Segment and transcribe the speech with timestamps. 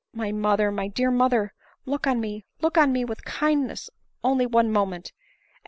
[0.23, 1.53] "My mother, my dear mother!
[1.85, 3.91] look on me, look on me with kindness
[4.23, 5.57] only one moment, and.